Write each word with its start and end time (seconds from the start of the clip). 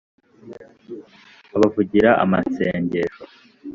abavugira 1.55 2.09
amasengesho. 2.23 3.23